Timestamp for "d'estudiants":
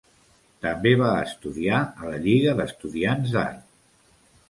2.63-3.39